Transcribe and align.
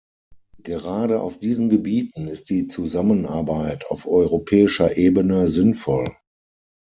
Gerade 0.63 1.21
auf 1.21 1.37
diesen 1.37 1.69
Gebieten 1.69 2.27
ist 2.27 2.49
die 2.49 2.65
Zusammenarbeit 2.65 3.85
auf 3.91 4.07
europäischer 4.07 4.97
Ebene 4.97 5.47
sinnvoll. 5.47 6.07